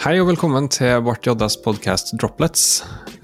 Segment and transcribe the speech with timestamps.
[0.00, 2.62] Hei og velkommen til Bart Joddas podkast Droplets.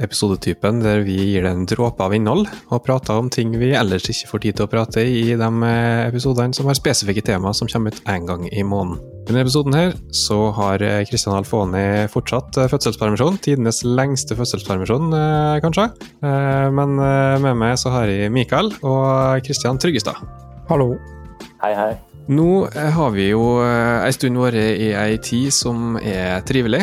[0.05, 4.05] Episodetypen der vi gir deg en dråpe av innhold, og prater om ting vi ellers
[4.13, 7.55] ikke får tid til å prate i i de eh, episodene som har spesifikke tema
[7.57, 9.01] som kommer ut én gang i måneden.
[9.25, 13.41] I denne episoden her så har Kristian Alfoni fortsatt eh, fødselspermisjon.
[13.47, 15.89] Tidenes lengste fødselspermisjon, eh, kanskje.
[16.77, 20.21] Men med meg så har jeg Mikael og Kristian Tryggestad.
[20.69, 20.93] Hallo.
[21.65, 21.95] Hei, hei.
[22.27, 26.83] Nå har vi jo ei stund vært i ei tid som er trivelig.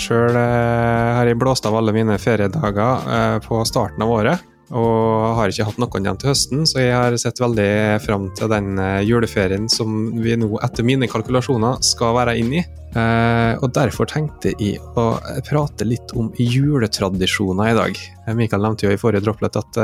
[0.00, 4.46] Sjøl har jeg blåst av alle mine feriedager på starten av året.
[4.70, 8.52] Og har ikke hatt noen igjen til høsten, så jeg har sett veldig fram til
[8.52, 12.66] den juleferien som vi nå, etter mine kalkulasjoner, skal være inne i.
[12.90, 15.04] Og derfor tenkte jeg å
[15.46, 18.00] prate litt om juletradisjoner i dag.
[18.34, 19.78] Mikael nevnte jo i forrige droplet at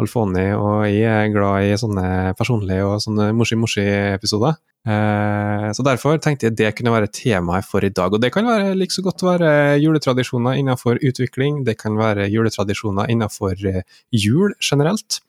[0.00, 4.56] Alfoni og jeg er glad i sånne personlige og sånne morsi-morsi-episoder.
[4.88, 8.14] Eh, så derfor tenkte jeg det kunne være temaet for i dag.
[8.14, 9.50] Og det kan være like så godt være
[9.82, 13.82] juletradisjoner innenfor utvikling, det kan være juletradisjoner innenfor eh,
[14.14, 15.20] jul generelt.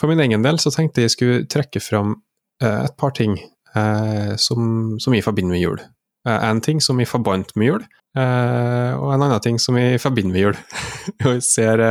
[0.00, 2.20] For min egen del så tenkte jeg skulle trekke fram
[2.62, 3.38] eh, et par ting
[4.40, 4.68] som,
[4.98, 5.80] som jeg forbinder med jul.
[6.26, 10.34] En ting som jeg forbandt med jul, Uh, og en annen ting som vi forbinder
[10.34, 10.56] med jul.
[11.22, 11.82] jeg ser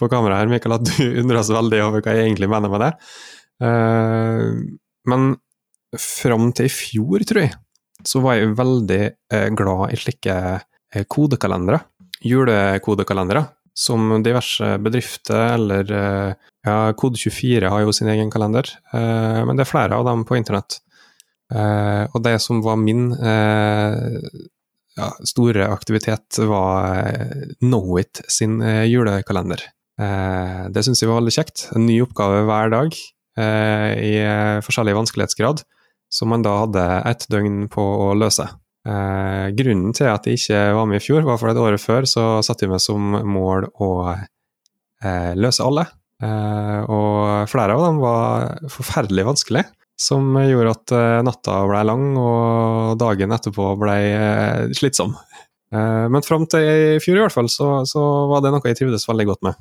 [0.00, 2.86] på kameraet her, Mikael, at du undrer så veldig over hva jeg egentlig mener med
[2.86, 2.92] det.
[5.10, 5.34] Men
[6.00, 7.54] fram til i fjor, tror jeg,
[8.08, 9.00] så var jeg veldig
[9.58, 10.36] glad i slike
[11.12, 11.82] kodekalendere.
[12.24, 13.44] Julekodekalendere.
[13.76, 15.92] Som diverse bedrifter eller
[16.60, 20.80] Ja, Kode24 har jo sin egen kalender, men det er flere av dem på internett.
[21.50, 23.08] Og det som var min
[25.00, 29.62] ja, store aktivitet var eh, Knowit sin eh, julekalender.
[30.00, 31.66] Det syns jeg var veldig kjekt.
[31.76, 34.12] En ny oppgave hver dag i
[34.64, 35.60] forskjellig vanskelighetsgrad,
[36.08, 38.46] som man da hadde ett døgn på å løse.
[39.58, 42.64] grunnen til at jeg ikke var med i fjor, var fordi året før så satte
[42.64, 43.90] jeg meg som mål å
[45.36, 45.84] løse alle.
[46.88, 49.66] og flere av dem var forferdelig vanskelig
[50.00, 55.12] som gjorde at uh, natta ble lang og dagen etterpå ble uh, slitsom.
[55.74, 58.00] Uh, men fram til i fjor i hvert fall, så, så,
[58.30, 59.60] var det noe jeg trivdes veldig godt med.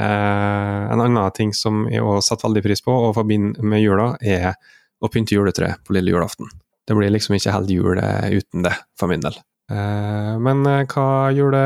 [0.00, 4.54] en annen ting som jeg òg setter veldig pris på og forbinder med jula, er
[5.00, 6.48] å pynte juletre på lille julaften.
[6.88, 9.36] Det blir liksom ikke helt jul uten det, for min del.
[10.40, 11.60] men hva gjorde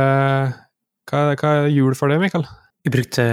[1.10, 2.48] hva, hva er jul for deg, Mikael?
[2.84, 3.24] Jeg brukte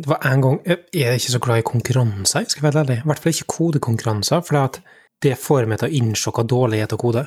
[0.00, 2.98] det var en gang Jeg er ikke så glad i konkurranser, skal jeg være ærlig.
[3.02, 4.80] I hvert fall ikke kodekonkurranser, for
[5.20, 7.26] det får meg til å innse hvor dårlig er til å kode.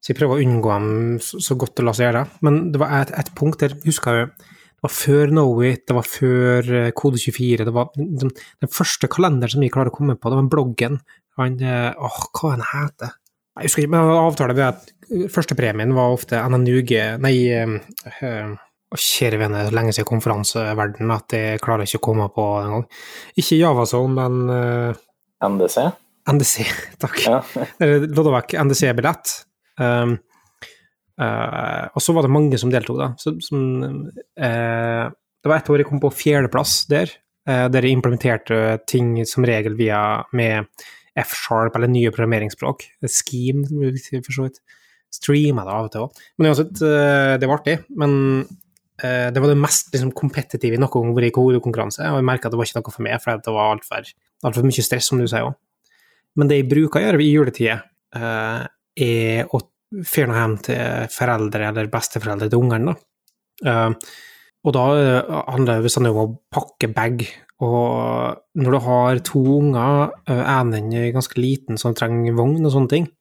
[0.00, 2.26] Så jeg prøver å unngå dem så godt det lar seg gjøre.
[2.44, 4.28] Men det var et, et punkt der, husker jeg
[4.84, 9.54] det var før Knowit, det var før eh, Kode24 Det var den, den første kalenderen
[9.54, 10.98] som jeg klarer å komme på, det var bloggen.
[11.40, 15.96] Han eh, Åh, hva den heter Jeg husker ikke, men avtalen ved at eh, førstepremien
[15.96, 16.92] var ofte NNUG
[17.24, 18.60] Nei, og
[19.00, 22.86] kjære vene, lenge siden konferanseverden at jeg klarer ikke å komme på det gang.
[23.40, 25.80] Ikke Javasol, men uh, eh, NDC?
[26.30, 26.54] NDC,
[27.02, 27.18] takk.
[27.26, 27.40] Ja.
[27.82, 29.34] Loddevekk NDC-billett.
[29.82, 30.16] Um,
[31.20, 33.10] uh, og så var det mange som deltok, da.
[33.20, 33.60] Så, som,
[34.40, 37.12] uh, det var et år jeg kom på fjerdeplass der,
[37.44, 39.98] der jeg implementerte ting som regel via
[40.32, 40.64] med
[41.20, 42.86] F-sharp eller nye programmeringsspråk.
[43.04, 43.66] Scheme,
[44.14, 44.62] for så vidt.
[45.12, 46.22] Streama det av og til òg.
[46.40, 47.74] Men uansett, det var artig.
[48.00, 48.14] Men
[49.02, 52.54] det var det mest liksom, kompetitive noen gang vært i hovedkonkurranse, og jeg merka at
[52.54, 54.10] det var ikke noe for meg, for det var altfor
[54.44, 55.56] alt for mye stress, som du sier òg.
[56.38, 57.78] Men det jeg bruker å gjøre i juletida,
[58.18, 59.62] uh, er å
[59.94, 62.96] dra hjem til foreldre eller besteforeldre til ungene.
[63.64, 63.94] Uh,
[64.64, 64.84] og da
[65.52, 67.26] handler det om å pakke bag.
[67.62, 72.74] Og når du har to unger, uh, en er ganske liten som trenger vogn og
[72.74, 73.12] sånne ting,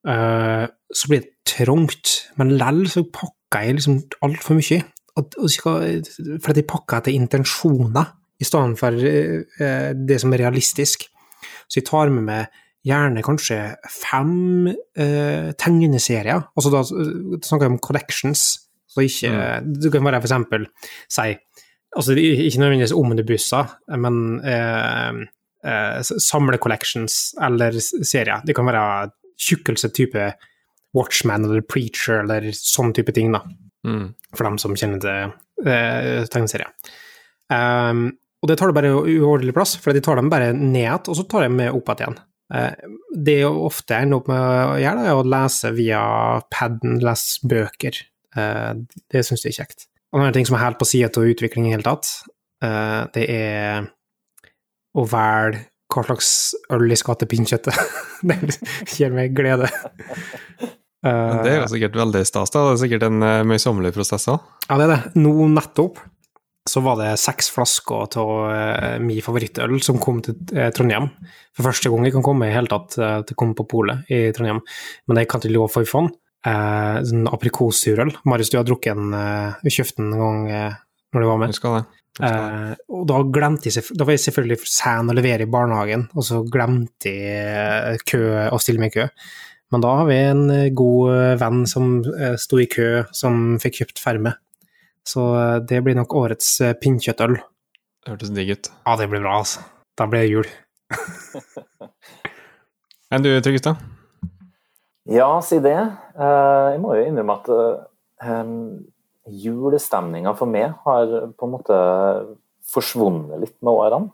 [0.00, 2.14] så blir det trangt.
[2.40, 4.80] Men lell så pakker pakker jeg liksom altfor mye.
[5.18, 11.04] For at jeg pakker etter intensjoner i stedet for eh, det som er realistisk.
[11.68, 13.58] Så jeg tar med meg gjerne kanskje
[13.92, 16.46] fem eh, tegneserier.
[16.56, 18.46] Altså da snakker jeg om collections.
[18.90, 19.74] Så ikke mm.
[19.82, 20.66] Det kan være for eksempel
[21.10, 21.36] si
[21.90, 23.66] Altså ikke nødvendigvis omnibusser,
[23.98, 25.16] men eh,
[25.66, 28.44] eh, samle-collections eller serier.
[28.46, 29.10] Det kan være
[29.42, 30.28] tjukkelse type
[30.96, 33.44] Watchman eller Preacher eller sånn type ting, da.
[33.86, 34.10] Mm.
[34.36, 36.72] For dem som kjenner til eh, tegneserier.
[37.50, 38.10] Um,
[38.40, 41.18] og det tar det bare uordentlig plass, for de tar dem bare ned igjen, og
[41.18, 42.18] så tar de med opp igjen.
[42.50, 42.72] Uh,
[43.14, 46.02] det jeg ofte ender opp med å gjøre, er å lese via
[46.52, 48.02] paden, lese bøker.
[48.36, 48.82] Uh,
[49.12, 49.88] det syns jeg er kjekt.
[50.10, 52.08] En annen ting som er helt på sida av utvikling i hele tatt,
[52.64, 53.90] uh, det er
[54.98, 56.28] å velge hva slags
[56.70, 57.78] øl jeg skal til pinnkjøttet.
[58.30, 58.38] det
[58.94, 59.70] gir meg glede.
[61.06, 62.52] Men det er jo sikkert veldig stas.
[62.52, 62.64] da.
[62.68, 64.42] Det er sikkert en uh, møysommelig prosess òg?
[64.66, 65.02] Ja, det er det.
[65.22, 66.02] Nå nettopp
[66.68, 71.08] så var det seks flasker av uh, min favorittøl som kom til uh, Trondheim.
[71.56, 74.10] For første gang jeg kan komme i hele tatt uh, til å komme på polet
[74.12, 74.60] i Trondheim.
[75.08, 76.12] Men jeg kan ikke love for fond.
[76.46, 78.14] Uh, sånn aprikossurøl.
[78.28, 80.78] Marius, du har drukket en uh, kjøpt en gang uh,
[81.12, 81.52] når du var med.
[81.52, 81.86] Jeg skal det.
[82.20, 86.26] Uh, og da glemte jeg Da var jeg selvfølgelig sen å levere i barnehagen, og
[86.26, 88.20] så glemte jeg kø,
[88.52, 89.06] å stille meg i kø.
[89.70, 92.00] Men da har vi en god venn som
[92.42, 94.34] sto i kø, som fikk kjøpt Ferme.
[95.06, 95.22] Så
[95.66, 97.36] det blir nok årets pinnkjøttøl.
[98.00, 98.70] Det hørtes digg ut.
[98.86, 99.62] Ja, det blir bra, altså.
[99.98, 100.50] Da blir det jul.
[103.14, 103.78] Enn du, Tryggestad?
[105.10, 105.78] Ja, si det.
[106.18, 107.48] Jeg må jo innrømme at
[109.30, 111.76] julestemninga for meg har på en måte
[112.70, 114.10] forsvunnet litt med årene.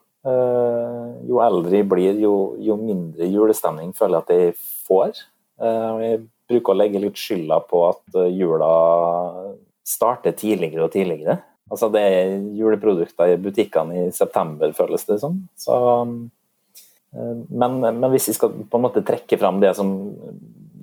[1.28, 4.54] Jo eldre jeg blir, jo, jo, mindre julestemning føler jeg at jeg
[4.88, 5.12] får.
[5.60, 8.70] Uh, jeg bruker å legge litt skylda på at uh, jula
[9.86, 11.38] starter tidligere og tidligere.
[11.70, 15.40] Altså Det er juleprodukter i butikkene i september, føles det som.
[15.58, 15.74] Så,
[17.16, 19.90] men, men, hvis jeg skal på en måte trekke fram det som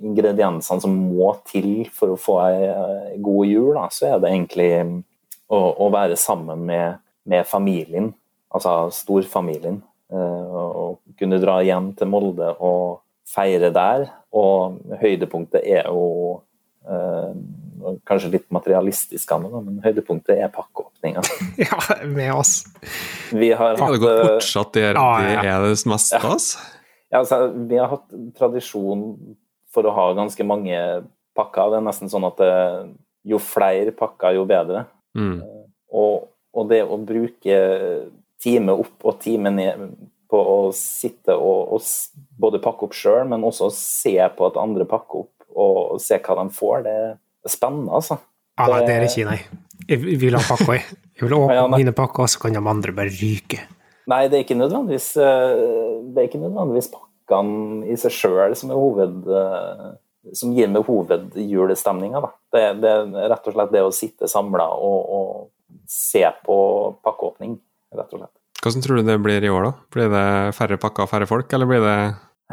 [0.04, 4.68] ingrediensene som må til for å få ei god jul, da, så er det egentlig
[5.48, 8.12] å, å være sammen med, med, familien,
[8.54, 9.80] altså storfamilien.
[10.12, 14.08] Eh, og kunne dra hjem til Molde og feire der.
[14.34, 16.42] Og høydepunktet er jo
[16.88, 17.36] eh,
[18.08, 21.20] Kanskje litt materialistisk, men høydepunktet er pakkeåpninga.
[21.60, 21.78] ja,
[22.08, 22.62] med oss.
[23.28, 26.62] Vi har hatt Det går fortsatt det er, det, er det meste, altså?
[27.10, 29.04] Ja, altså, vi har hatt tradisjon
[29.74, 30.78] for å ha ganske mange
[31.36, 31.74] pakker.
[31.74, 32.88] Det er nesten sånn at det, eh,
[33.34, 34.86] jo flere pakker, jo bedre.
[35.16, 35.38] Mm.
[35.94, 37.60] Og, og, det å bruke
[38.42, 39.84] time opp og time ned
[40.30, 44.86] på å sitte og, og både pakke opp sjøl, men også se på at andre
[44.88, 48.18] pakker opp, og se hva de får, det er spennende, altså.
[48.58, 49.40] Ja, nei, det er ikke, nei.
[49.90, 51.00] Jeg vil ha pakker, jeg.
[51.14, 53.60] Jeg vil åpne ja, mine pakker, så kan de andre bare ryke.
[54.10, 55.52] Nei, det er ikke nødvendigvis, eh,
[56.12, 59.30] det er ikke nødvendigvis pakkene i seg sjøl som, er hoved
[60.32, 62.22] som gir meg hovedjulestemninga.
[62.54, 65.50] Det, det, er rett og slett det å sitte samla og, og,
[65.90, 66.56] se på
[67.04, 67.56] pakkeåpning,
[67.92, 68.36] rett og slett.
[68.64, 69.72] Hvordan tror du det blir i år, da?
[69.92, 71.96] Blir det færre pakker og færre folk, eller blir det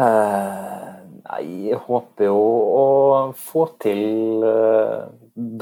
[0.04, 0.90] eh,
[1.22, 2.42] Nei, jeg håper jo
[2.75, 2.86] å
[3.40, 5.06] få til eh,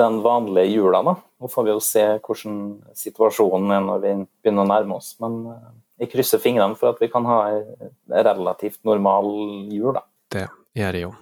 [0.02, 1.14] den vanlige jula, da.
[1.38, 2.58] Nå får vi jo se hvordan
[2.98, 5.12] situasjonen er når vi begynner å nærme oss.
[5.22, 9.30] Men eh, jeg krysser fingrene for at vi kan ha en relativt normal
[9.70, 10.08] jul, da.
[10.34, 10.48] Det
[10.82, 11.18] gjør jeg jo.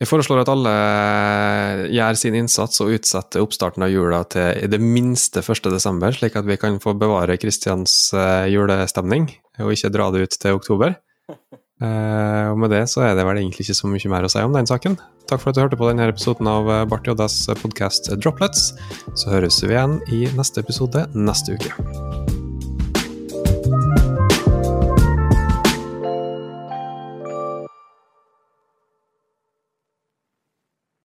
[0.00, 0.70] Jeg foreslår at alle
[1.92, 6.48] gjør sin innsats og utsetter oppstarten av jula til i det minste 1.12., slik at
[6.48, 9.28] vi kan få bevare Kristians eh, julestemning,
[9.60, 10.96] og ikke dra det ut til oktober.
[11.80, 14.42] Eh, og med det så er det vel egentlig ikke så mye mer å si
[14.44, 14.98] om den saken.
[15.30, 18.74] Takk for at du hørte på denne episoden av Barth Joddas podkast Droplets.
[19.14, 22.39] Så høres vi igjen i neste episode neste uke.